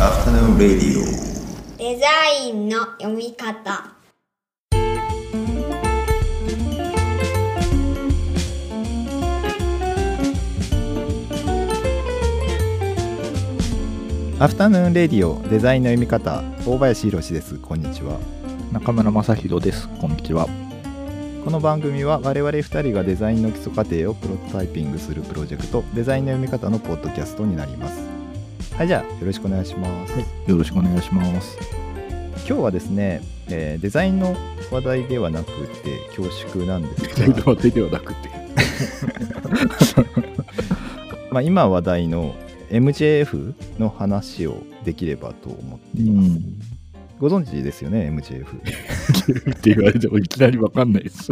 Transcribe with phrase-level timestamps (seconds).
[0.00, 1.04] Afternoon Radio.
[1.78, 2.06] デザ
[2.44, 3.94] インの読み方
[14.40, 18.18] アフタヌーンレディオデザインの読み方大林博ですこんにちは
[18.72, 19.88] 中村正弘です。
[20.00, 20.48] こんにちは。
[21.44, 28.13] この番組は我々2人がデザインの基礎過程をプロトタイピングするプロジェクトデザインの読み方のポッドキャストになります
[28.76, 30.18] はいじゃあよろしくお願いします、
[30.50, 31.56] よろしくお願いします。
[32.38, 34.34] 今日はですね、えーデザインの
[34.72, 35.52] 話題ではなく
[35.84, 38.28] て恐縮なんですが、話題ではなくて。
[41.30, 42.34] まあ、今話題の
[42.68, 46.30] MJF の話をできればと思っています、
[47.20, 48.44] ご存知ですよね MJF
[49.54, 51.30] って言われてもいきなりわかんないです。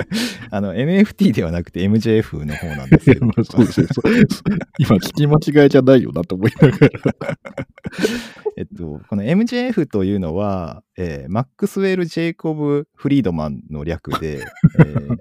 [0.50, 3.88] あの NFT ではなくて MJF の方なんですけどまあ そうですね
[4.78, 7.38] 今聞き間違いじゃないよなと思いながら。
[8.56, 14.44] えっと、この MJF というのは、えーマックスウェル・ジェイコブ・フリードマンの略で、
[14.78, 15.16] えー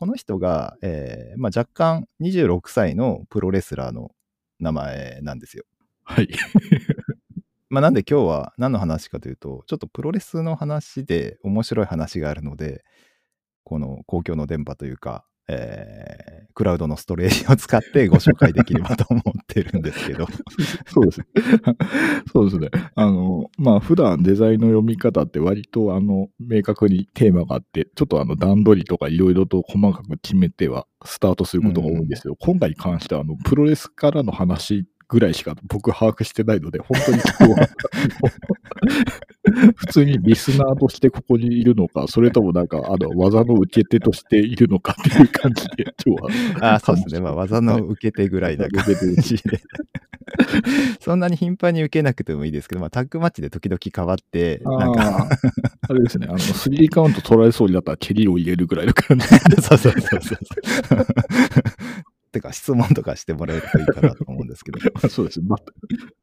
[0.00, 4.12] この人が、えーまあ、若干26歳のプロレスラーの
[4.58, 5.64] 名前なんですよ。
[6.04, 6.28] はい。
[7.70, 12.82] まあ、なんで今日は何の話かというと、ちょっとプロレスの話で面白い話があるので、
[13.64, 20.26] この公共の電波というか、えークラウドのストレージを使ってご紹介できればと思ってるんですけど。
[20.86, 21.26] そうですね。
[22.32, 22.68] そうですね。
[22.94, 32.36] あの、まあ、普段デザインの読み方って割と、あの、明確にテーマがあって、ちょっとあの、段取りとかいろいろと細かく決めてはスタートすることが多いんですよ。
[32.38, 37.68] 今回に関しては、あの、プロレスからの話ぐらいしか僕把握してないので、本当に今日は、
[39.74, 46.74] 普通にリスナーとしてここにいるのか、それともなんか、あの、技の受け手としているのかっていう感じで、今日は。
[46.74, 47.20] あそうですね。
[47.20, 48.84] まあ、技の受け手ぐらいな感
[49.20, 49.60] じで。
[51.00, 55.28] そんなに頻繁に受けなくてもいいですけど、まあ、タッグマッチで時々変わって、なんか、
[55.88, 59.26] あれですね、あの、スリーカウント取られそうになったら蹴りを入れるぐらいの感じ。
[59.60, 60.38] そうそうそうそう。
[62.30, 65.40] てか、質問とかしてもらえるといいかなと思うんですけど、 そうです。
[65.40, 65.46] ね。
[65.48, 65.56] ま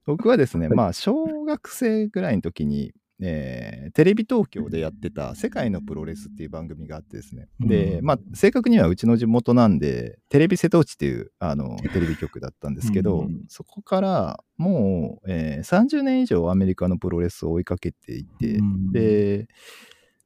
[0.06, 8.06] 僕はですね、まあ、小学生ぐらいの時に、えーテレビ東京でやってた「世界のプロレス」っていう番組があってですね、で、うん。
[8.06, 18.91] まあ、正確にはうちの地元なんで、テレビ瀬戸内っていうあのテレビ局だったんですけど、うんそこからもう、えー30年以上アメリカのプロレスを追いかけていて、うん。
[18.91, 19.47] で、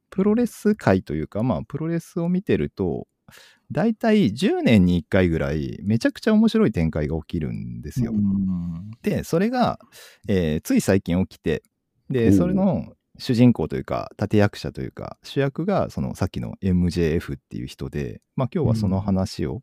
[0.09, 3.07] プロレス界というか、まあ、プロレスを見てると、
[3.71, 8.11] 大体10年に1回ぐらい、めちゃくちゃ面白い展開が起きるんですよ。
[8.11, 9.79] うんで、それが、
[10.27, 11.63] えーつい最近起きて、
[12.09, 19.61] で、それの主人公というか、立役者というか、主役が、そのさっきの MJF っていう人で、まあ今日はその話を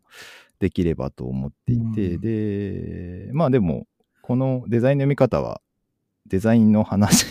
[0.59, 2.21] できればと思っていて、うん。
[2.21, 3.87] で、まあでも、
[4.23, 5.61] このデザインの読み方は、
[6.29, 7.27] デザインの話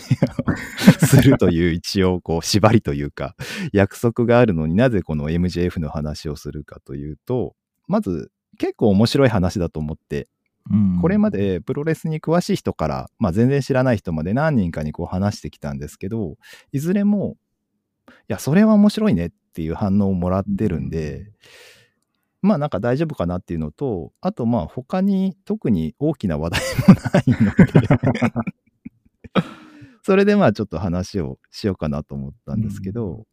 [1.02, 3.34] をするという一応こう縛りというか
[3.72, 7.54] 約束があるのになぜこの MJF の話をするかというと
[7.86, 10.28] まず結構面白い話だと思って
[10.70, 10.98] うん。
[11.00, 16.36] これまでプロレスに詳しい人から、まあ、全然知らない人まで何人かにこう話してきたんですけど
[16.72, 17.36] いずれも
[18.08, 21.30] いやそれは面白いねっていう反応をもらってるんで、
[22.42, 27.88] まあなんか大丈夫かなっていうのとあとまあ他に特に大きな話題もないので
[30.02, 33.26] それでまあちょっと話をしようかなと思ったんですけど、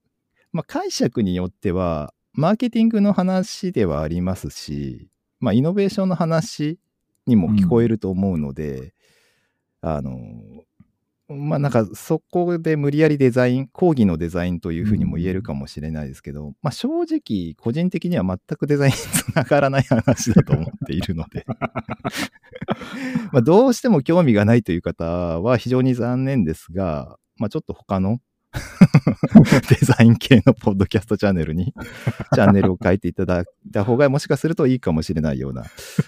[0.52, 5.10] まあ解釈によってはマーケティングの話ではありますし、
[5.40, 6.80] まあイノベーションの話
[7.26, 8.94] にも聞こえると思うので、
[9.82, 10.55] あの、
[11.28, 21.46] まあなんかそこで無理やりデザイン、講義のデザインというふうにも言えるかもしれないですけど、まあ正直個人的には全くデザインにつながらない話だと思っているので、
[23.34, 28.20] まあどうしても興味がないという方は非常に残念ですが、まあちょっと他の
[29.70, 31.74] デザイン系のポッドキャストチャンネルに
[32.34, 35.64] チャンネルを変えていただいた方がもしかするといいかもしれないような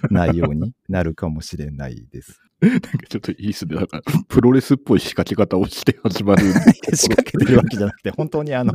[0.09, 2.41] 内容になるかもしれないです。
[2.59, 3.75] なんかちょっといいですね。
[3.75, 6.43] なんか、プロレスっぽい仕掛け方をして始まる。
[6.95, 8.73] 仕掛けてるわけじゃなくて、本当にあの、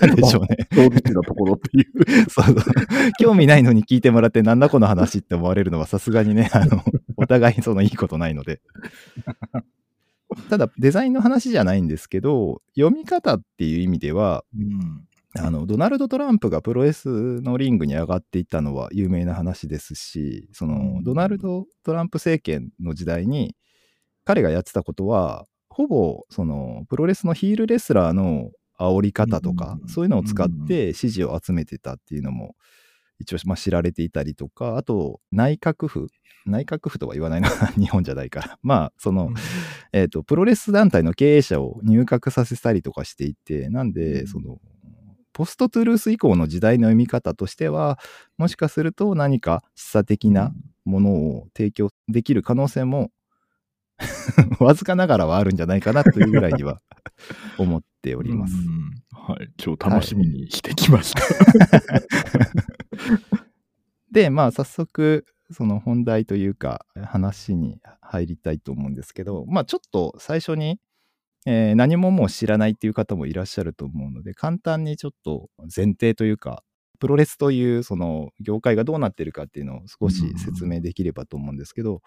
[0.00, 0.68] なんでしょうね。
[0.72, 2.30] 正直なところっていう。
[2.30, 2.56] そうそう
[3.18, 6.84] 興味ないのに聞いてもらって、なんだこの話って思われるのはさすがにね、あの、
[7.16, 8.60] お互いそのいいことないので。
[10.50, 15.06] ただ、デザインの話じゃないんですけど、読み方っていう意味では、うん。
[15.36, 21.02] あのドナルド・トランプがプロレスのリングに上がっていったのは有名な話ですし、そのうん。
[21.02, 23.56] ドナルド・トランプ政権の時代に
[24.24, 32.54] 彼がやってたことは、ほぼそのプロレスのヒールレスラーの煽り方とか、うんそういうのを使って支持を集めてたっていうのも
[33.18, 36.08] 一応まあ知られていたりとか、あと内閣府、
[36.46, 37.48] 内閣府とは言わないな、
[37.78, 38.58] 日本じゃないから。
[38.62, 39.30] まあ、その、
[39.94, 44.58] えっ、と、プロレス団体の経営者を入閣させたりとかしていて、なんで、うんその、
[45.32, 48.00] ポストトゥルース以降の時代の読み方としては、
[48.36, 50.52] もしかすると何か示唆的な
[50.84, 53.12] ものを提供できる可能性も、
[54.58, 56.80] わずかながらはあるんじゃないかなというぐらいには
[57.58, 58.54] 思っております。
[58.56, 59.48] うんはい。
[59.56, 61.22] 超楽しみにしてきました。
[64.10, 70.78] で、まあ、早速、その本題というか、話に入りたいと思うんですけど、まあ、ちょっと最初に、
[71.46, 76.62] えー何ももう知らないっていう方もいらっしゃると思うので、簡単にちょっと前提というか、
[76.98, 82.00] プロレスというその業界がどうなってるかっていうのを少し説明できればと思うんですけど、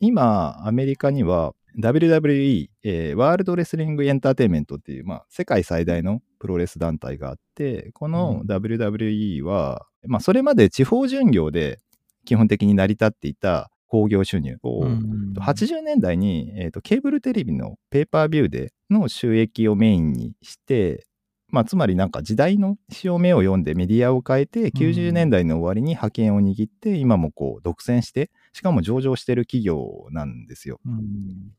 [0.00, 8.46] 今、アメリカには WWE、えーワールドレスリングエンターテインメントっていう、まあ、世界最大のプロレス団体があって、このうん。
[8.46, 11.78] WWE は、まあ、それまで地方巡業で
[12.24, 14.56] 基本的に成り立っていた興行収入。
[14.62, 21.06] を、うん80年代に、えーとケーブルテレビのペーパービューでの収益をメインにして、
[21.48, 30.80] まあ、つまりなんか時代の潮目を読んでメディアを変えて90年代の終わりに覇権を握って今もこう独占してしかも上場してる企業なんですよ。
[30.86, 31.52] うん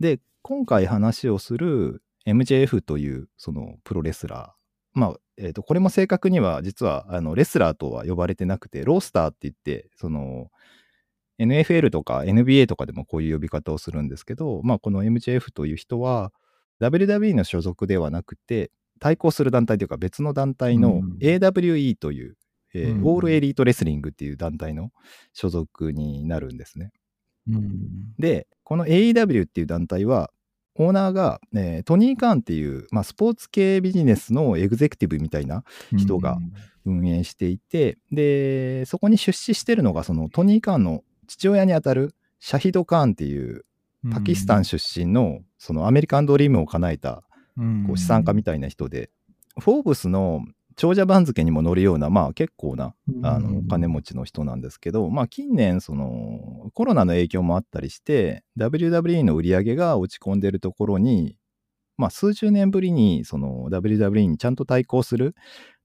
[0.00, 4.57] で今回話をする MJF というそのプロレスラー
[4.98, 10.48] まあえー、とこれも正確には実はあのレスラーとは呼ばれてなくてロースターって言ってその
[11.40, 16.32] NFL とか NBA とかでもこういう呼び方をするんですけど、まあ、この MJF という人は
[16.80, 21.16] WWE の所属ではなくて対抗する団体というか別の団体のうん。
[21.20, 22.36] AWE という、
[22.74, 23.04] えーうん。
[23.04, 24.90] オールエリートレスリングっていう団体の
[25.32, 26.90] 所属になるんですね。
[27.48, 28.14] うん。
[28.18, 30.30] で、この AEW っていう団体は、
[30.78, 35.64] オーナーが、えートニー・カーンっていう、まあ、スポーツ系ビジネスのエグゼクティブみたいな
[35.96, 36.38] 人が
[36.84, 43.64] 運営していて、で、そこに出資してるのが、そのトニー・カーンの父親にあたるシャヒド・カーンっていう
[44.12, 47.24] パキスタン出身のそのアメリカンドリームを叶えた
[47.86, 49.10] こう資産家みたいな人で、
[49.58, 50.44] フォーブスの
[50.78, 52.94] 長者番付にも載るような、まあ結構な
[53.24, 61.36] あのお金持ちの人なんですけど、まあ近年そのコロナの影響もあったりして WWE の売り上げが落ち込んでるところに、
[61.96, 65.34] まあ数十年ぶりにその WWE にちゃんと対抗する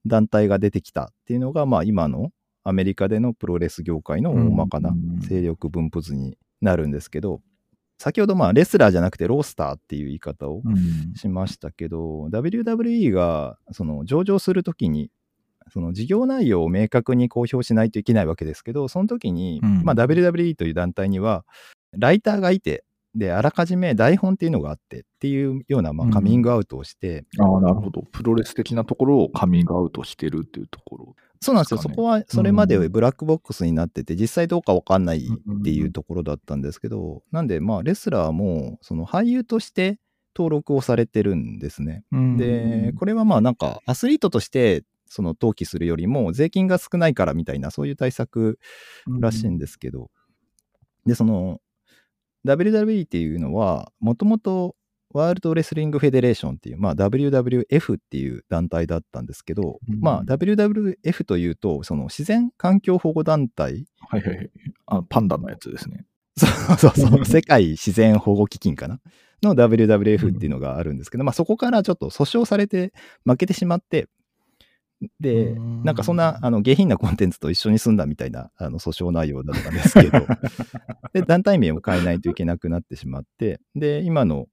[0.06, 2.30] 団体が出てきたっていうのが、まあ今の
[2.64, 7.42] アメリカでのプロレス業界の大まかな勢力分布図になるんですけど、
[8.04, 15.10] 先ほどまあレスラーじゃなくてロースターっていう言い方をうんしましたけど、WWE がその上場するときに、
[15.72, 21.46] その事業内容を明確に公表しないといけないわけですけど、その時に、うんまあ、WWE という団体には、
[21.98, 22.84] ライターがいて、
[23.16, 28.02] で、あらかじめ台本っていうのがあってっていうような、まあ、うんカミングアウトをして、ああ、なるほど。
[28.12, 31.16] プロレス的なところをカミングアウトしてるっていうところ。
[31.44, 40.00] そうなんですよ、そこはそれまでうんブラックボックスになってて、実際どうかわかんないっていうところだったんですけど、なんで、まあ、レスラーも、その俳優として
[40.36, 42.04] 登録をされてるんですね。
[42.38, 48.60] で、これはまあなんかアスリートとしてその登記するよりも税金が少ないからみたいなそういう対策
[49.20, 50.10] らしいんですけど、
[51.06, 51.60] で、その
[52.46, 54.76] WWE っていうのはもともと
[55.14, 60.00] ワールドレスリングフェデレーションっていう、まあ、WWF っていう団体だったんですけど、うん。
[60.02, 64.50] まあ WWF というとその自然環境保護団体はいはいはい。
[64.88, 66.06] あパンダのやつですね。
[66.36, 69.00] そうそうそう、世界自然保護基金かな？
[69.44, 72.92] の WWF っていうのがあるんですけど、まあそこからちょっと訴訟されて
[73.26, 74.08] 負けてしまって、
[75.20, 75.84] で、うん。
[75.84, 80.26] なんかそんなあの下品なコンテンツと一緒に住んだみたいなあの訴訟内容だったんですけど、
[81.14, 84.48] で、団体名を変えないといけなくなってしまって、で、今の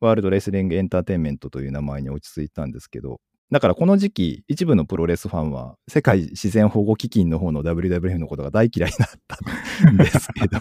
[0.00, 10.60] ワールドレスリングエンターテインメントという名前に落ち着いたんですけど、だからこの時期、一部のプロレスファンは、世界自然保護基金の方の WWF のことが大嫌いになったんですけど、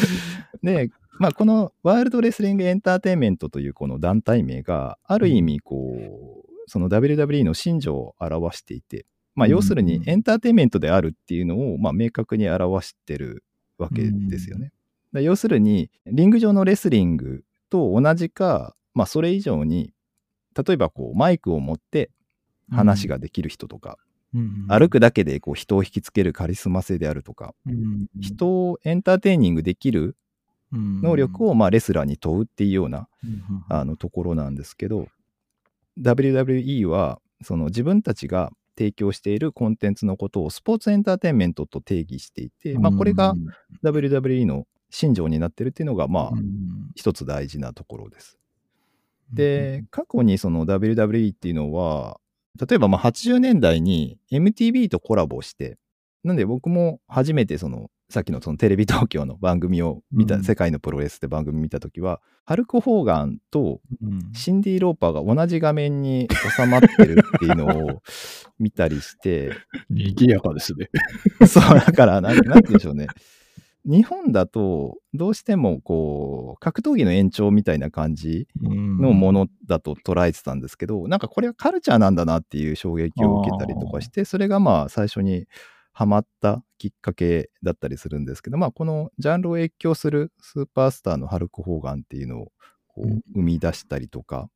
[0.62, 9.04] で、まあ、このワールドレスリングエンターテインメントというこの団体名が、ある意味、こう、その WWE の信条を表していて、
[9.34, 13.44] まあ、要するにうんエンターテインメントであるっていうのを、まあ、明確に表してる
[13.78, 14.72] わけですよね。
[15.12, 19.92] だ要するに、リング上のレスリングと同じか、まあ、それ以上に、
[20.56, 22.10] 例えばこうマイクを持って
[22.70, 23.98] 話ができる人とか、
[24.68, 27.52] 歩くだけでこう人を引きつけるカリスマ性であるとか、
[28.20, 30.16] 人をエンターテイニングできる
[30.72, 35.08] 能力を、をまあレスラーに問うっていうようなうんあのところなんですけど
[36.00, 43.34] WWE はその自分たちが提供しているコンテンツのことをスポーツエンターテインメントと定義していて、まあ、これが
[43.84, 48.38] WWE の信条になってるっていうのがまあうん一つ大事なところです。
[49.32, 52.20] で、過去にその WWE っていうのは、
[52.60, 55.78] 例えばまあ80年代に MTV とコラボして、
[56.22, 68.02] なんで僕も初めてその、さっきのそのテレビ東京の番組を見た、うん世界のプロレスって番組見たときは、ハルク・ホーガンとうんシンディ・ローパーが同じ画面に収まってるっていうのを
[68.60, 69.50] 見たりして、
[69.90, 70.88] 賑やかですね。
[71.48, 73.08] そう、だから、なんなんて言うんでしょうね。
[73.84, 85.46] 日本だと、どうしてもこう、格闘技の延長みたいな感じのものだと捉えてたんですけど、なんかこれはカルチャーなんだなっていう衝撃を受けたりとかして、それがまあ最初に
[85.92, 92.52] ハマったきっかけだったりするんですけど、まあこのジャンルを越境するスーパースターのハルク・ホーガンっていうのを
[92.88, 93.10] こうん。
[93.18, 94.48] う生み出したりとか、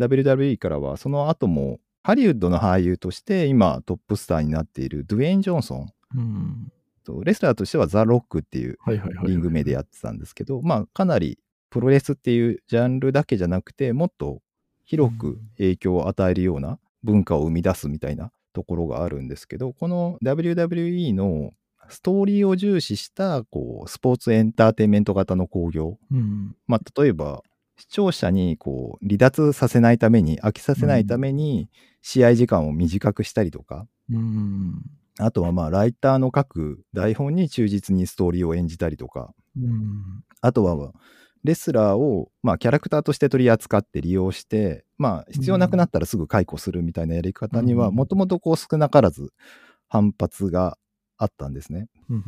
[0.00, 5.92] WWE からはその後もハリウッドの俳優として今トップスターになっているドゥエイン・ジョンソン。
[6.16, 6.72] うん。
[7.04, 8.78] とレスラーとしてはザ・ロックっていう。
[9.26, 11.38] リング名でやってたんですけど、まあかなり
[11.70, 14.40] プロレスっていうジャンルだけじゃなくてもっと
[14.84, 21.50] 広く影響を与えるような文化を生み出すみたいなところがあるんですけどこの WWE の
[21.88, 26.54] ストーリーを重視したこうスポーツエンターテインメント型の興行、うん。
[26.66, 27.42] まあ、例えば
[27.76, 31.68] 視聴者にこう離脱させないために飽きさせないために
[32.02, 34.82] 試合時間を短くしたりとか、うん。
[35.18, 40.24] あとはまあライターの書く台本に忠実にストーリーを演じたりとかうん。
[40.40, 40.92] あとは、
[41.44, 49.32] レスラーを、まあ、キャラクターとして取り扱って利用して、まあ、必要なくなったらすぐ解雇するみたいなやり方には、うんもともと少なからず
[49.88, 50.78] 反発が
[51.18, 51.88] あったんですね。
[52.08, 52.22] うん。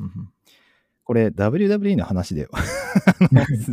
[1.06, 2.48] これ、WWE の話で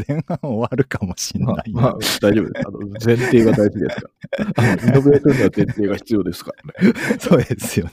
[0.07, 1.81] 前半終わるかもしれまあ、ないな。
[1.81, 2.67] まあ、大丈夫です。
[2.67, 4.73] あの前提が大事ですから。
[4.73, 6.93] イノベーションには前提が必要ですからね。
[7.19, 7.91] そうですよね。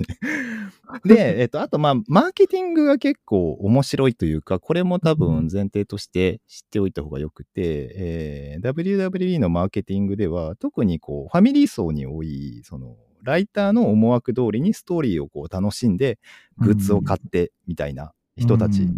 [1.07, 16.19] で、えっと、あと、まあ、マーケティングが結構面白いというか、これも多分前提として知っておいた方がよくて、えー WWE のマーケティングでは、特にこう、ファミリー層に多い、その、ライターの思惑通りにストーリーをこう楽しんで、
[16.59, 18.89] グッズを買ってみたいな人たち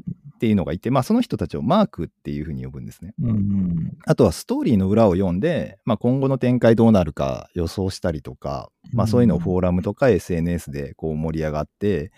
[0.42, 3.14] っていうのがいて、まあ、その人たちをマークっていうふうに呼ぶんですね。
[3.22, 3.96] うん。
[4.04, 12.10] あとはストーリーの裏を読んで、まあ、今後の展開どうなるか予想したりとか、まあ、そういうのをフォーラムとか SNS でこう盛り上がって、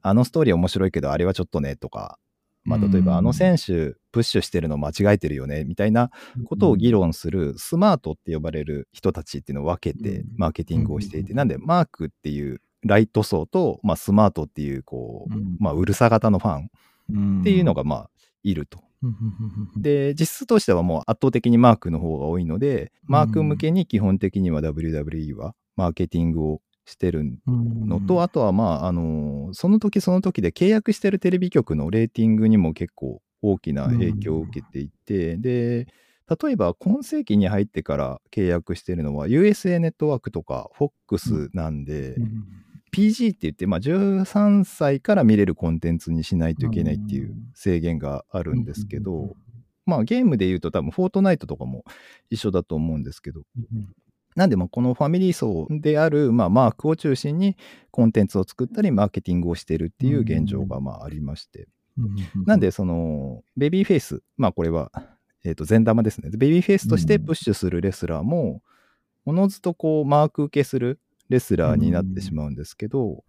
[0.00, 2.20] あのストーリー面白いけどあれはちょっとねとか、
[2.62, 3.18] まあ、例えばうん。
[3.18, 6.12] あの選手プッシュしてるの間違えてるよねみたいな
[6.44, 10.26] ことを議論するスマートって呼ばれる人たちっていうのを分けてうん。
[10.36, 15.56] マーケティングをしていて、うんなんでマークっていうライト層と、まあ、スマートっていうこう、うん。
[15.58, 16.70] まあ、うるさ型のファンうん
[17.40, 18.10] っていうのがまあ
[18.42, 18.78] いると。
[18.78, 18.82] うん
[19.76, 35.88] で、実質としてはもう圧倒的にマークの方が多いので、マーク向けに基本的には WWE はマーケティングをしてるのと、あとはまあ、あのその時その時で契約してるテレビ局のレーティングにも結構大きな影響を受けていて、で、
[36.42, 42.16] 例えば今世紀に入ってから契約してるのは USA ネットワークとか FOX なんで、
[42.94, 49.34] PG って言って、まあ、13歳から見れるコンテンツにしないといけないっていう制限があるんですけど、
[49.86, 51.84] まあゲームで言うと多分フォートナイトとかも
[52.30, 53.42] 一緒だと思うんですけど、
[54.36, 57.56] なんでまあこのファミリー層である、まあ、マークを中心に
[57.90, 61.68] コンテンツを作ったりマーケティングをしてるっていう現状がまあありまして、
[62.46, 64.90] なんでそのベビーフェイス、まあこれは、
[65.44, 66.30] えー、と善玉ですね。
[66.30, 68.62] ベビーフェイスとしてプッシュするレスラーも、
[69.24, 71.00] おのずとこうマーク受けする
[71.32, 73.24] レスラーになってしまうんですけど、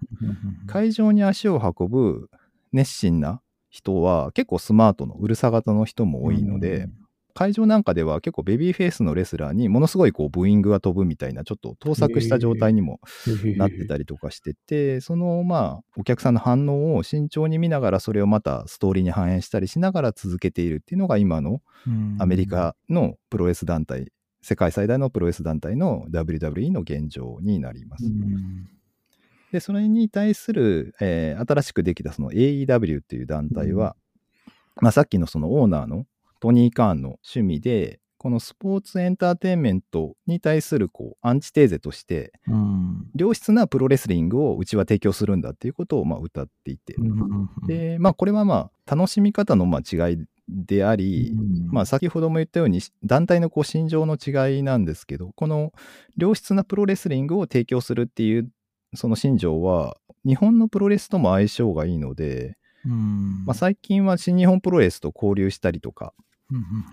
[0.67, 2.29] 会場に足を運ぶ
[2.73, 6.89] 熱心な人は結構スマートのうるさ型の人も多いので、
[7.33, 12.99] 会場なんかでは結構ベビーフェイスのレスラーにものすごいこうブーイングが飛ぶみたいなちょっと盗作した状態にも
[13.57, 21.61] なってたりとかしてて、そのまあお客さんの反応を慎重に見ながらそれをまたストーリーに反映したりしながら続けているっていうのが今の
[22.19, 24.11] アメリカのプロレス団体、
[24.43, 28.03] 世界最大のプロレス団体の WWE の現状になります。
[29.53, 33.95] で、それに対する、えー新しくできたその AEW っていう団体は、
[34.81, 36.05] まあ、さっきのそのオーナーの
[36.39, 42.31] トニー・カーンの趣味で、このスポーツエンターテインメントに対するこうアンチテーゼとして、
[43.15, 46.95] 良質なプロレスリングをうちは提供するんだっていうことをまあ歌っていて、
[47.67, 51.33] で、まあ、これはまあ楽しみ方のまあ違いであり、
[51.67, 55.71] まあ、先ほども言ったように団体のこう心情の違いなんですけどこの
[56.17, 58.49] 良質なプロレスリングを提供するっていう
[58.93, 62.57] その心情は日本のプロレスとも相性がいいので、
[63.45, 66.13] まあ、最近は新日本プロレスと交流したりとか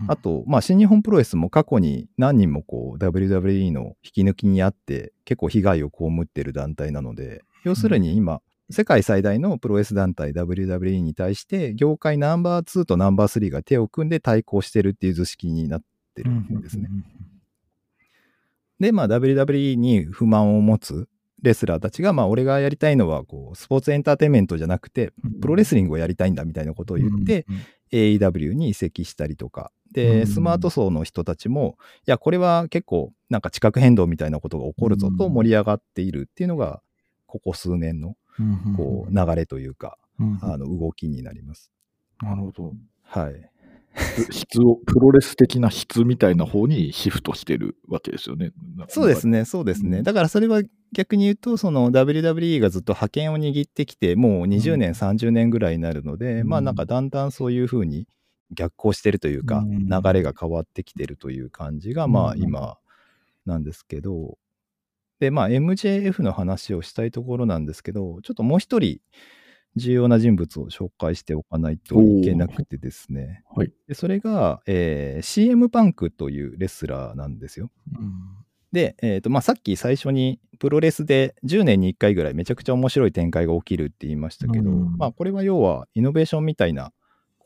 [0.09, 8.41] あと、まあ、新日本プロレスも過去に何人もこう WWE の引き抜きにあって結構被害を被ってる団体なので要するに今、
[8.71, 15.83] 世界最大のプロレス団体 WWE に対して業界ナンバー2とナンバー3が手を組んで対抗してるっていう図式になっ
[16.15, 16.89] てるんですね。
[18.79, 21.09] で、まあ WWE に不満を持つ
[21.43, 27.57] レスラーたちが、まあ、俺がやりたいのはこうスポーツエンターテインメントじゃなくて、プロレスリングをやりたいんだみたいなことを言って、うん
[27.93, 36.83] AEW に移籍したりとか、うで、んスマート層の人たちも、いや、これは結構、なんか地殻変動みたいなことが起こるぞとうん盛り上がっているっていうのが、
[37.27, 38.15] ここ数年のうん
[38.77, 41.71] こう流れというか、うんあの動きになります。
[42.23, 42.75] なるほど。
[43.03, 43.51] はい。
[44.31, 48.53] 質を、プロレス的な質みたいな方にシフトしてるわけですよね。
[48.89, 49.99] そうですね、そうですね。
[49.99, 58.07] うんだからそれは逆に言うと、その WWE がずっと覇権を握ってきて、もう20年、うん30年ぐらいになるので、うんまあなんかだんだんそういうふうに
[58.53, 62.79] 逆行してるというか、うん流れが変わってきてるという感じが、まあうん今
[63.47, 64.39] なんですけど、
[65.21, 69.01] で、まあ MJF の話をしたいところなんですけど、ちょっともう一人
[69.77, 73.45] 重要な人物を紹介しておかないといけなくてですね。
[73.55, 73.73] はい。
[73.87, 77.71] でそれが、えー CM パンクというレスラーなんですよ。
[77.97, 78.13] うん。
[78.73, 84.97] で、えーとまあ、さっき最初にプロレスで10年に1回ぐらいめちゃくちゃ面白い展開が起きるって言いましたけど、うん。
[84.97, 86.93] まあ、これは要はイノベーションみたいな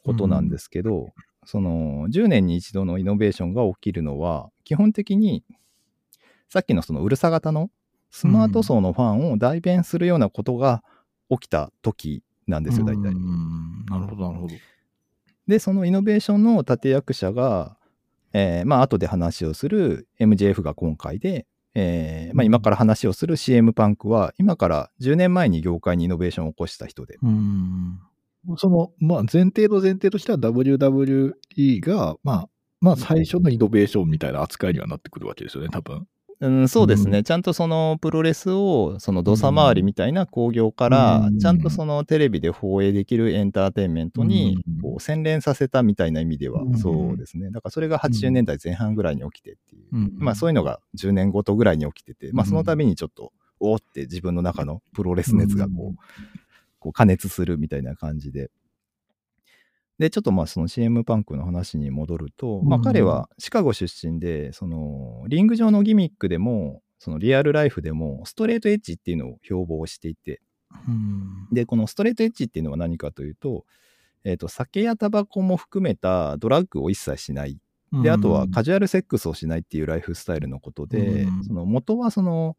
[0.05, 1.13] ことなんですけど、
[1.47, 5.45] その10年に一度のイノベーションが起きるのは基本的に
[6.49, 7.71] さっきのそのうるさ型の
[8.11, 10.85] スマート層のファンを代弁するようなことが
[11.31, 13.09] 起きた時なんですよ大体。
[13.09, 14.55] うんなるほど、なるほど。
[15.47, 17.77] で、そのイノベーションの立役者が、
[18.33, 27.19] えーまあ、後で話をする MJF が今回で、えーまあ、今から話をする CM パンクは、今から10年前に業界にイノベーションを起こした人で。
[27.23, 27.99] うん
[28.59, 31.35] その、まあ、前提の前提としては WWE
[31.81, 32.49] が、まあ、
[32.81, 36.07] まあ、最初のイノベーションみたいな扱いにはなってくるわけですよね、多分。
[36.49, 37.25] うん、そうですね、うん。
[37.25, 41.39] ちゃんとそのプロレスを、その土佐回りみたいな興行から、うん。
[41.39, 44.81] ちゃんとそのテレビで放映できるエンターテインメントにうん。
[44.83, 46.79] こう洗練させたみたいな意味ではうん。
[46.79, 47.51] そうですね。
[47.51, 49.83] だからそれが80年代前半ぐらいに起きてっていう。
[49.93, 50.13] うん。
[50.17, 55.97] まあそういうのが10年ごとぐらいに起きてて、まあその度にちょっと、おーって自分の中のプロレス熱がこう、
[56.79, 58.51] こう加熱するみたいな感じで。
[59.99, 70.41] で、ちょっとまあその CM パンクの話に戻ると、まあうん彼はシカゴ出身で、そのリング上のギミックでも、そのリアルライフでもストレートエッジっていうのを標榜していて、
[70.89, 71.49] うん。
[71.53, 73.65] で、このストレートエッジっていうのは何かというと、
[74.25, 77.59] えっ、と、酒やタバコも含めたドラッグを一切しない。
[78.03, 82.57] で、あとはカジュアルセックスをしないっていうライフスタイルのことで、うんその元はその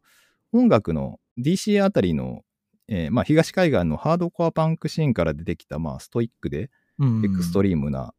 [0.52, 2.42] 音楽の DC あたりの、
[2.88, 6.68] えーまあ、東海岸のハードコアパンクシーンから出てきた、まあ、ストイックでうん
[7.00, 8.14] エクストリームな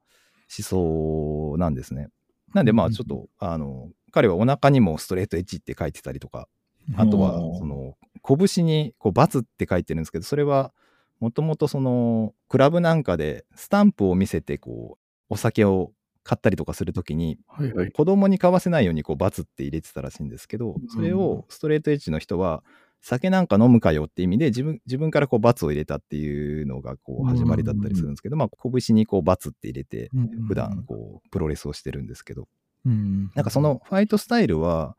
[0.57, 2.09] 思想なんですね。
[2.53, 6.47] なんでまあちょっと、あの彼はお腹にもストレートエッジって書いてたりとか
[6.95, 10.73] あとはその拳にこうバツって書いてるんですけどそれは
[11.19, 15.91] もともとそのクラブなんかでスタンプを見せてこうお酒を
[16.23, 17.91] 買ったりとかするときにはいはい。
[17.91, 22.63] 子供に買わせないようにこうバツって入れてたらしいんですけどうんそれをストレートエッジの人は
[23.01, 30.09] 酒なんか飲むかよって意味で自分自分からこうバツを入れたっていうのがこう始まりだったりするんですけど、まあ拳にこうバツって入れて
[30.47, 32.47] 普段こうプロレスをしてるんですけど。
[32.85, 34.95] うん、なんかそのファイトスタイルは、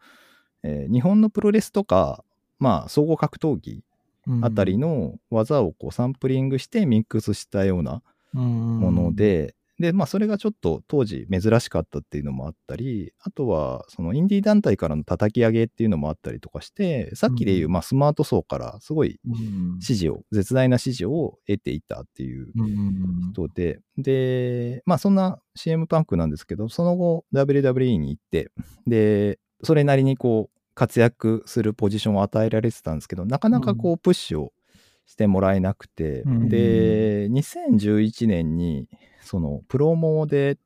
[0.63, 2.23] えー日本のプロレスとか、
[2.59, 3.83] まあ、総合格闘技
[4.43, 19.31] あたりの技をこうサンプリングしてミックスしたようなももの、で、で、まあ、それがちょっと当時珍しかったっていうのもあったり、あとは、そのインディー団体からの叩き上げっていうのもあったりとかして、さっきで言う、うんまあ、スマート層からすごいう
[19.77, 28.51] ん支持を、絶大な支持を得ていたっていううん人で、で、まあそんな CM パンクなんですけど、その後 WWE に行って、
[28.87, 34.53] で、それなりにこう活躍するポジションを与えられてたんですけど、なかなかこうプッシュを
[35.09, 38.89] してもらえなくて、うんで、2011年に
[39.23, 40.59] そのプロモで、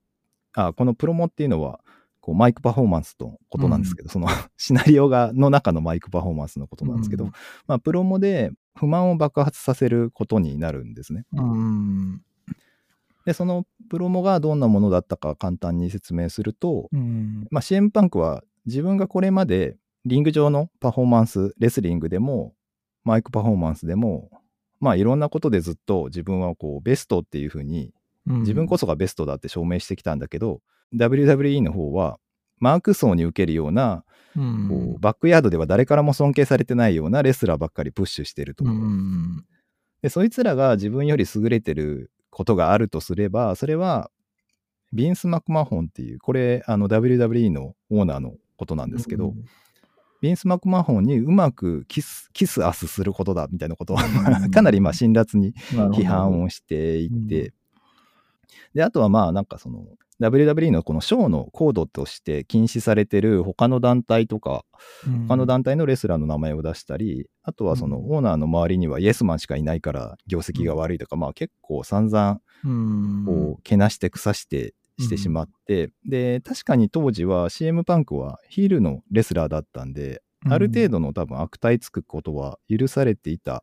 [0.55, 1.81] あ、このプロモっていうのは、
[2.20, 4.26] こうマイクパフォーマンスのことなんですけど、その
[4.59, 7.33] シナリオがの中のマイクパフォーマンスのことなんですけど、うん
[7.66, 11.24] まあ、プロモで不満を爆発させることになるんですね。
[11.33, 12.22] うん
[13.24, 22.55] で、そのプロモがどんなものだったか簡単に説明すると、うんまあ、CM パンクは自分がこれまでリング上のパフォーマンス、レスリングでも、
[23.05, 24.31] マイクパフォーマンスでも、
[24.81, 27.93] まあいろんなことでずっと自分はこうベストっていうふうに、
[28.27, 30.61] 自分こそがベストだって証明してきたんだけど、
[30.95, 32.19] WWE の方は、
[32.59, 34.05] マーク層に受けるような、
[34.37, 34.69] うん。
[34.69, 38.65] こうバックヤードでは誰からも尊敬されてないようなレスラーばっかりプッシュしてると。
[38.65, 39.45] うん。
[40.01, 44.11] で、そいつらが自分より優れてることがあるとすれば、それは、
[44.93, 49.35] ビンス・マクマホンっていう、これ、あの、WWE のオーナーのことなんですけど、
[50.23, 57.53] ビンス・マクマホンにうまくキス、キスアスすることだ、みたいなことを、うんかなりまあ辛辣に批判をしていて、
[58.73, 59.85] で、あとはまあなんかその
[60.21, 64.65] WWE のこのショーのコードとして禁止されてる他の団体とか、
[65.27, 73.25] 他の団体のレスラーの名前を出したり、あとはそのオーナーの周りにはイエスマンしかいないから業績が悪いとか、まあ結構散々うん。
[73.27, 83.62] こうけなして腐してしてしまって、で、確かに当時は CM パンクはヒールのレスラーだったんで、ある程度の多分悪態つくことは許されていた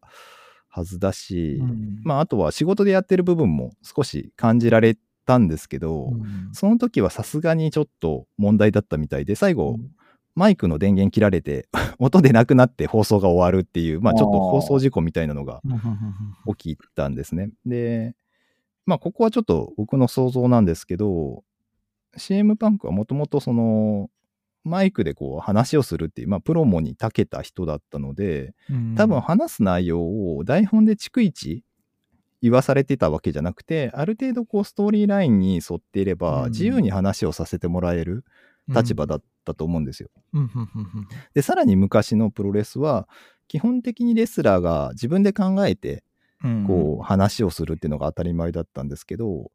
[0.70, 1.62] はずだし、
[2.04, 6.12] まああとは仕事でやってる部分も少し感じられたんですけど、
[6.54, 9.78] その時はさすがにちょっと問題だったみたいで、最後、
[10.36, 11.68] マイクの電源切られて、
[12.00, 15.62] 音でなくなって放送が終わるっていう、まあちょっと放送事故みたいなのが
[16.56, 17.52] 起きたんですね。
[17.66, 18.16] で、
[18.90, 21.44] まあここはちょっと僕の想像なんですけど、
[22.18, 24.10] CM パンクはもともとその、
[24.64, 28.56] マイクでこう話をするっていう、まあプロモに長けた人だったので、
[28.98, 31.64] 多分話す内容を台本で逐一
[32.42, 38.26] 言わされてたわけじゃなくて、ある程度こうストーリーラインに沿っていれば、うん自由に話をさせてもらえる
[38.68, 40.10] 立場だったと思うんですよ。
[41.36, 43.08] で、さらに昔のプロレスは、
[43.48, 46.04] 基本的にレスラーが自分で考えて、
[46.68, 49.52] こう話をするっていうのが当たり前だったんですけど、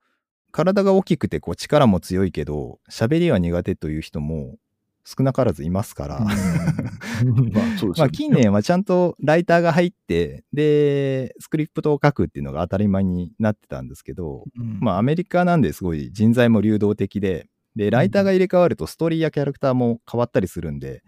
[0.52, 4.56] 体が大きくてこう力も強いけど、喋りは苦手という人も
[5.04, 6.20] 少なからずいますから、
[7.98, 14.44] まあ近年はちゃんとライターが入って、で、スクリプトを書くっていうのが当たり前になってたんですけど、
[14.80, 21.02] まあアメリカなんですごい人材も流動的で、で、ライターが入れ替わるとストーリーやキャラクターも変わったりするんで、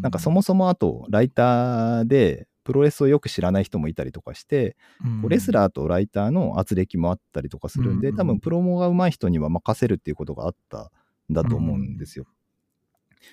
[0.00, 4.76] なんかそもそもあとライターでプロレスをよく知らない人もいたりとかして、
[5.20, 8.16] こうレスラーとライターの圧力もあったりとかするんで、うん。
[8.16, 10.90] 多分プロモが上手い人には任せるっていうことがあった
[11.30, 12.26] んだと思うんですよ。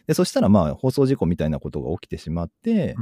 [0.08, 2.96] で、そしたらまあ放送事故みたいなことが起きてしまって、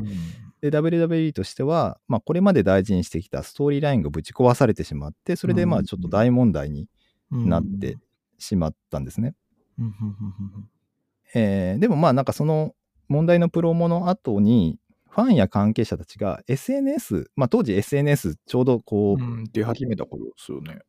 [0.61, 6.87] で、WWE としては、まあこれまで大事にしてきたストーリーラインがぶち壊されてしまって、それでまあちょっと大問題に
[7.31, 7.97] なって
[8.37, 9.35] しまったんですね。
[11.35, 12.73] えーでもまあなんかその
[13.07, 14.79] 問題のプロモの後に、
[15.09, 20.79] ファンや関係者たちが SNS、まあ当時 SNS ちょうどこう、出始めた頃ですよね。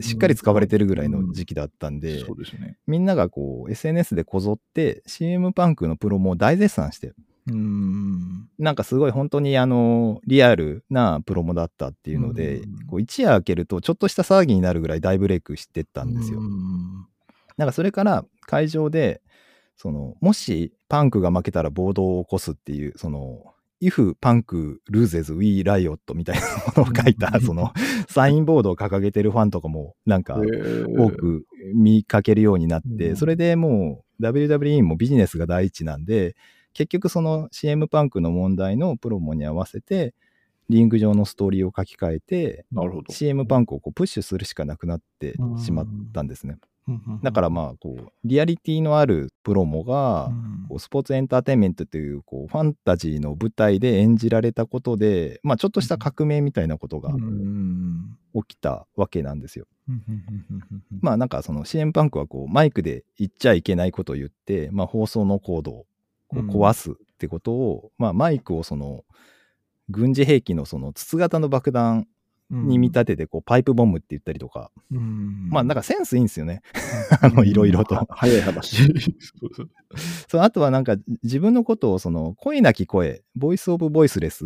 [0.00, 2.76] しっかり使われてるぐらいの時期だったんで、そうですね。
[2.86, 7.12] みんながこう SNS でこぞって CM パンクのプロモを大絶賛して、
[7.48, 8.48] うん。
[8.58, 16.40] なんかすごい本当にあのリアルなプロモだったっていうので、うんこう一夜明けるとちょっとした騒ぎになるぐらい大ブレイクしてったんですよ。
[16.40, 17.06] うん
[17.56, 19.20] なんかそれから会場で、
[19.76, 26.42] その、もしパンクが負けたら暴動を起こすっていう、その、if パンク loses we riot みたいな
[26.82, 27.72] ものを書いた、うんその、
[28.08, 36.34] サインボードを掲げてるファンとかも、なんか、多く見かけるようになって、うんそれでもう WWE もビジネスが第一なんで、
[36.72, 40.12] 結局その CM パンクの問題のプロモに合わせて、
[40.68, 42.66] リング上のストーリーを書き換えて。
[43.10, 46.58] CM パンクをこうプッシュするしかなくなってしまったんですね。
[47.22, 50.30] だからまあこうリアリティのあるプロモが、
[50.68, 59.66] こうスポーツエンターテインメントというこうファンタジーの舞台で演じられたことで、まあ、ちょっとした革命みたいなことがうん起きたわけなんですよ。
[61.00, 65.86] まあなんかその CM パンクはこうマイクで言っちゃいけないことを言って、まあ、放送のコードを
[66.32, 69.04] 壊すってことを、まあ、マイクをその
[69.88, 72.06] 軍事兵器のその筒型の爆弾
[72.50, 76.62] に見立ててこうパイプボムって言ったりとか、まあなんかセンスいいんですよね。
[77.22, 78.06] あのいろいろと。
[78.10, 78.92] 早い話。
[80.28, 84.44] そうあとはなんか自分のことをその声なき声、ボイスオブボイスレス、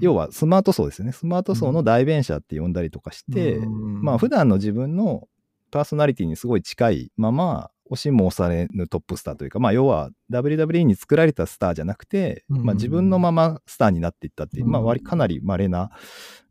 [0.00, 1.12] 要はスマート層ですよね。
[1.12, 5.28] スマート層の代弁者って呼んだりとかして、まあ普段の自分の
[5.70, 12.64] パーソナリティにすごい近いまま、押しも押されぬトップスターというか、まあ要は WWE に作られたスターじゃなくて、うん。
[12.64, 15.90] まあ自分のままスターになっていったっていう、うんまあ割かなり稀な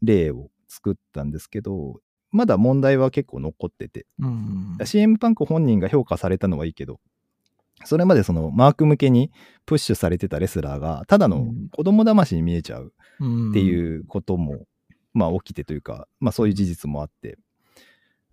[0.02, 2.00] 例を作ったんですけど、
[2.32, 7.00] まだ問題は結構残ってて、うん、CM パンク本人が評価されたのはいいけど、
[7.86, 9.32] それまでそのマーク向けに
[9.66, 13.28] プッシュされてたレスラーが、ただの子供騙しに見えちゃうってう
[13.62, 14.66] いうことも、
[15.14, 17.38] まあ起きてというか、まあそういう事実もあって、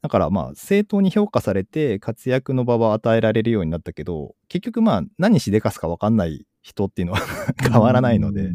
[0.01, 7.21] だからまあ正当に評価されて活躍の場は与えられるようになったけど、結局まあ何しでかすか分かんない人っていうのは
[7.61, 8.53] 変わらないので、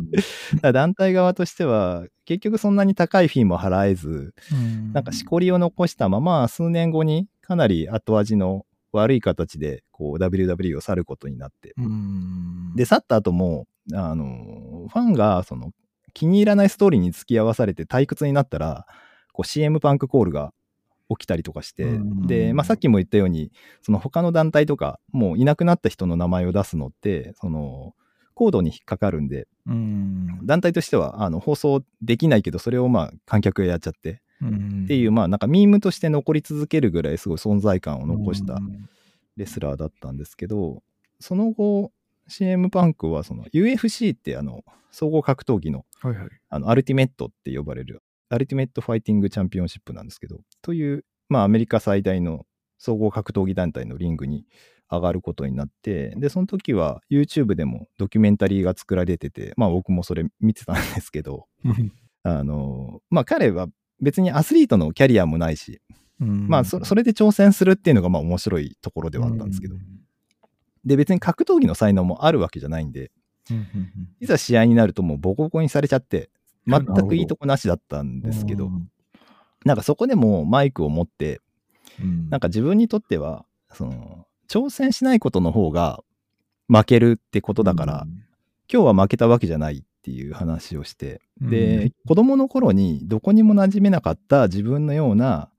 [0.73, 4.33] 団体側としては結局そんなに高いフィーも払えず、
[4.93, 15.71] なんかしこりを残したまま数年後にかなり後味の悪い形でこう WWE を去ることになって、うん、で、去った後も、あの、ファンがその
[16.13, 18.85] 気に入らないストーリーに付き合わされて退屈になったら、
[19.33, 20.51] こう CM パンクコールが
[21.09, 27.93] 起きたりとかして、うんで、まあ、さっきも言ったように、その他の団体とか、もういなくなった人の名前を出すのって、その、
[28.33, 38.59] コードに引っかかるんで、うん、団体としてはあの放送できないけど、それをまあ観客がやっちゃって、っていう、まあなんかミームとして残り続けるぐらいすごい存在感を残した
[39.37, 40.83] レスラーだったんですけど、
[41.19, 41.91] その後、
[42.27, 46.29] CM パンクはその UFC ってあの総合格闘技のはいはい。
[46.49, 52.45] あの Ultimate って呼ばれる Ultimate Fighting Championship なんですけど、という、まあアメリカ最大の
[52.77, 54.45] 総合格闘技団体のリングに
[54.89, 61.47] 上がることになって、で、その時は YouTube でもドキュメンタリーが作られてて、まあ僕もそれ見てたんですけど、
[62.23, 63.67] あの、まあ彼は
[64.01, 65.81] 別にアスリートのキャリアもないし、
[66.19, 69.75] まあそそれで挑戦するっていうのがまあ面白いところではあったんですけど、
[70.85, 73.11] で別に格闘技の才能もあるわけじゃないんで、
[74.19, 76.29] いざ試合になるともうボコボコにされちゃって、
[76.67, 78.69] 全くいいとこなしだったんですけど、
[79.65, 81.41] なんかそこでもマイクを持って、
[82.30, 86.03] なんか自分にとっては、その、挑戦しないことの方が
[86.69, 88.08] 負けるってことだから、
[88.71, 95.49] 今日は負けたわけじゃないっていう話をして、で、子供の頃にどこにも馴染めなかった自分のような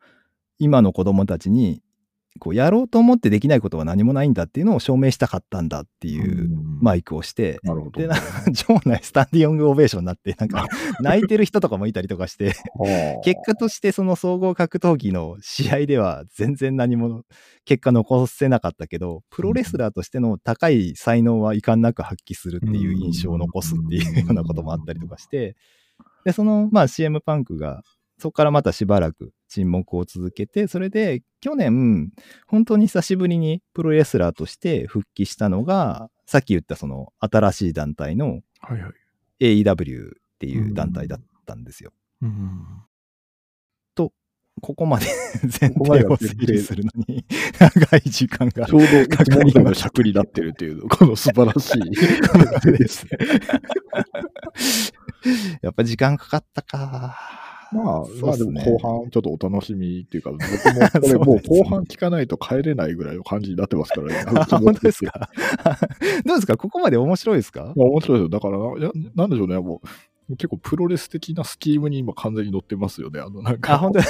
[0.59, 1.83] 今の子供たちに、
[2.38, 6.48] こうやろうと思ってできないことは何もないんだっていうのを証明したかったんだっていう
[6.81, 8.01] マイクをして、なるほど。
[8.01, 10.66] で、なんか場内スタンディングオベーションになって、なんか
[11.01, 12.55] 泣いてる人とかもいたりとかして、
[13.24, 17.22] 結果としてその総合格闘技の試合では全然何も
[17.64, 25.57] 結果残せなかったけど、プロレスラーとしての高い才能は遺憾なく発揮するっていう印象を残すっていうようなこともあったりとかして、
[26.24, 27.83] で、その、まあ CM パンクが、
[28.18, 32.11] そこからまたしばらく沈黙を続けて、それで去年、
[32.46, 38.40] 本当に久しぶりにプロレスラーとして復帰したのが、さっき言ったその新しい団体の。
[39.40, 41.92] AEW っていう団体だったんですよ。
[44.61, 45.07] ここまで
[45.61, 47.24] 前ここまで提を整理するのに
[47.59, 51.90] 長い時間がちょうどいつも以上の尺になってるっていう、この素晴らしい。
[52.78, 53.11] ですね。
[55.62, 57.47] やっぱ時間かかったか。
[57.72, 60.48] まあ、そうまあでも後半ちょっとお楽しみっていうか、僕も
[60.88, 64.24] これ もう後半聞かないと帰れないぐらいの感じになってますからね。
[64.35, 65.28] あ本当ですか？
[66.24, 66.57] どうですか？
[66.57, 67.72] ここまで面白いですか？
[67.76, 68.28] まあ面白いですよ。
[68.31, 69.88] だからな、なんでしょうね、もう、
[70.37, 73.21] 結構プロレス的なスキームに今完全に乗ってますよね。
[73.21, 74.01] あの、なんか、あ、本当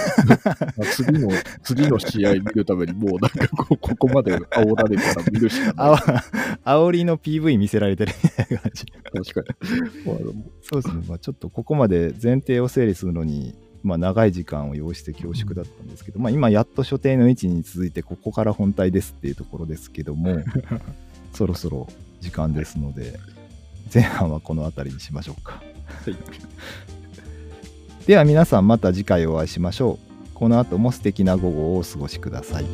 [0.90, 1.28] 次の、
[1.62, 5.74] 次の試合見るためにもうなんかこう、ここまで煽られたら見るしかない。
[5.76, 6.24] あ
[6.64, 8.86] 煽りの PV 見せられてるみたいな感じ。
[9.32, 10.44] 確かに。
[10.62, 11.04] そうですね。
[11.08, 20.38] まあ、ちょっとここまで前提を整理するのに、まあ、長い時間を要して恐縮だったんですけど、まあ、今やっと所定の位置に続いて、ここから本体ですっていうところですけども、
[21.32, 21.86] そろそろ
[22.20, 23.18] 時間ですので、
[23.92, 25.62] 前半はこの辺りにしましょうか。
[28.06, 30.08] では皆さんまた次回お会いしましょう。
[30.34, 32.66] この後も素敵な午後をお過ごしください。